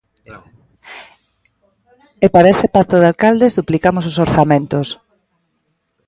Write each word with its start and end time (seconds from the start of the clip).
E 2.25 2.27
para 2.33 2.51
ese 2.53 2.67
pacto 2.75 2.95
de 2.99 3.07
alcaldes 3.11 3.55
duplicamos 3.59 4.05
os 4.09 4.19
orzamentos. 4.25 4.87